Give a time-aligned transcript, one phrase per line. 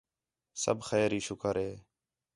[0.63, 1.71] سب خیر ہی شُکر ہے